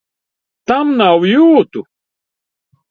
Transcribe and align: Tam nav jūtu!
Tam 0.71 0.89
nav 1.03 1.29
jūtu! 1.33 1.87